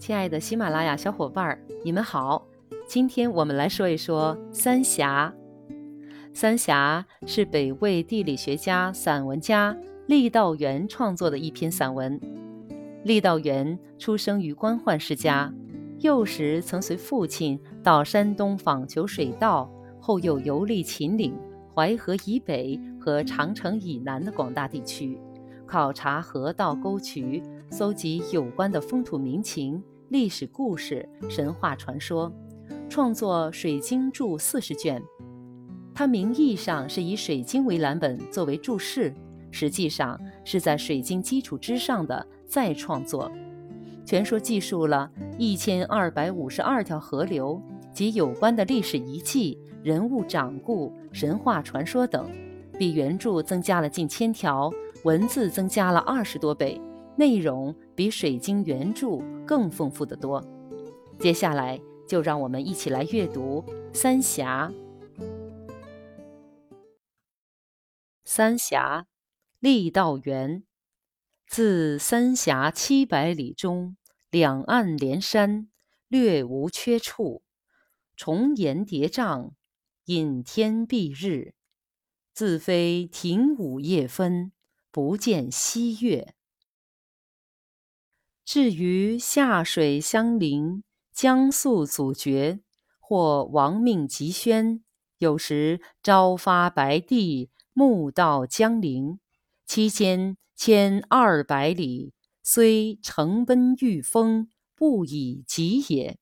[0.00, 2.42] 亲爱的喜马拉雅小伙伴儿，你们好！
[2.86, 5.30] 今天我们来说一说三峡。
[6.32, 9.76] 三峡是北魏地理学家、散文家
[10.08, 12.18] 郦道元创作的一篇散文。
[13.04, 15.52] 郦道元出生于官宦世家，
[15.98, 19.70] 幼时曾随父亲到山东访求水稻，
[20.00, 21.36] 后又游历秦岭、
[21.74, 25.20] 淮河以北和长城以南的广大地区，
[25.66, 29.80] 考察河道沟渠，搜集有关的风土民情。
[30.08, 32.32] 历史故事、神话传说，
[32.88, 35.00] 创作《水经注》四十卷。
[35.94, 39.14] 它名义上是以《水经》为蓝本作为注释，
[39.52, 43.30] 实际上是在《水经》基础之上的再创作。
[44.04, 47.62] 全书记述了一千二百五十二条河流
[47.94, 52.28] 及有关的历史遗迹、人物掌故、神话传说等，
[52.76, 54.72] 比原著增加了近千条，
[55.04, 56.80] 文字增加了二十多倍。
[57.20, 60.42] 内容比《水晶》原著更丰富得多。
[61.18, 63.62] 接下来就让我们一起来阅读
[63.94, 64.72] 《三峡》。
[68.24, 69.06] 三峡，
[69.60, 70.64] 郦道元。
[71.46, 73.98] 自三峡七百里中，
[74.30, 75.68] 两岸连山，
[76.08, 77.42] 略无缺处。
[78.16, 79.50] 重岩叠嶂，
[80.06, 81.52] 隐天蔽日。
[82.32, 84.52] 自非亭午夜分，
[84.90, 86.32] 不见西月。
[88.52, 92.58] 至于下水相邻，将宿阻绝，
[92.98, 94.82] 或亡命急宣，
[95.18, 99.20] 有时朝发白帝，暮到江陵，
[99.66, 106.18] 期间千二百里，虽乘奔御风，不以疾也。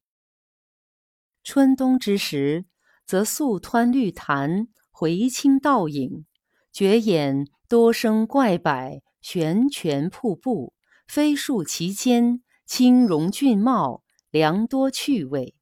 [1.42, 2.66] 春冬之时，
[3.06, 6.26] 则素湍绿潭，回清倒影，
[6.70, 10.74] 绝眼多生怪柏，悬泉瀑布。
[11.08, 15.54] 飞树其间，青荣俊茂，良多趣味。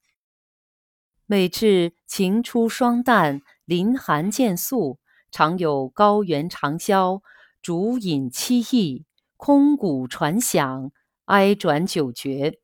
[1.25, 4.99] 每至晴初霜淡，林寒渐肃，
[5.31, 7.23] 常有高原长啸，
[7.63, 9.07] 竹影凄异，
[9.37, 10.91] 空谷传响，
[11.27, 12.59] 哀转久绝。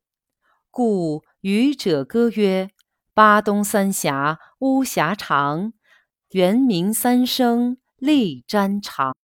[0.69, 2.69] 故渔者歌曰
[3.15, 5.73] ：“巴东三峡巫峡长，
[6.31, 9.15] 猿鸣三声泪沾裳。”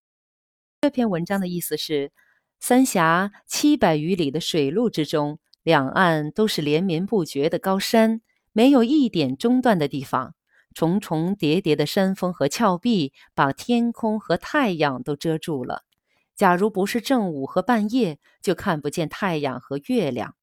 [0.80, 2.12] 这篇文章的意思是。
[2.60, 8.20] 三峡七百余里的水路之中，两岸都是连绵不绝的高山，
[8.52, 10.34] 没有一点中断的地方。
[10.74, 15.82] 重重叠叠的山峰和峭壁，把天空和太阳都遮住了。
[16.36, 20.34] 假如不是正午和半夜，就看不见太阳和月亮。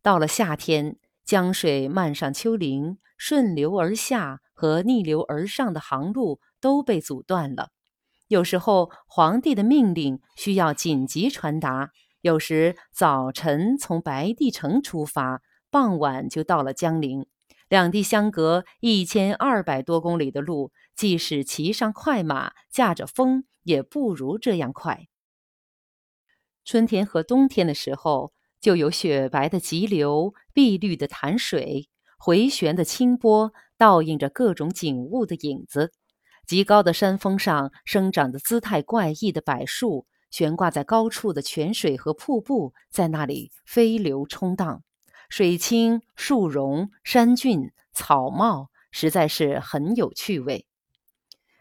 [0.00, 7.70] 到了夏天，江水漫上丘陵，顺流而下和逆流而上的航路都被阻断了。
[8.28, 11.90] 有时候皇帝的命令需要紧急传达，
[12.20, 15.40] 有时早晨从白帝城出发，
[15.70, 17.26] 傍晚就到了江陵。
[17.68, 25.06] 两地相隔一千二百多公里的路，即使骑上快马，驾着风，也不如这样快。
[26.64, 31.88] 春天和冬天的时候，就有雪白的急流、碧绿的潭水、
[32.18, 35.92] 回旋的清波，倒映着各种景物的影子。
[36.48, 44.82] 极高的山峰上生长着姿态怪异的柏树，悬挂在高处的泉水和瀑布在那里飞流冲荡，
[45.28, 50.64] 水清树荣山峻草茂，实在是很有趣味。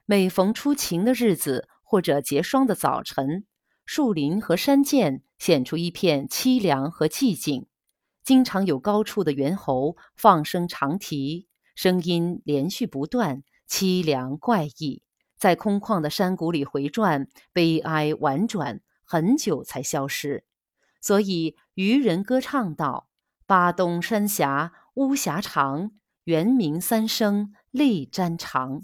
[0.06, 3.46] 每逢出晴的日子或者结霜的早晨，
[3.86, 7.66] 树林和山涧显出一片凄凉和寂静，
[8.24, 13.44] 经常有高处的猿猴放声长啼，声音连续不断。
[13.70, 15.02] 凄凉怪异，
[15.38, 20.44] 在空旷的山谷里回转，悲哀婉转，很久才消失。
[21.02, 23.10] 所以渔人歌唱道
[23.46, 25.92] ：“巴东山峡巫峡长，
[26.24, 28.84] 猿鸣三声泪沾裳。”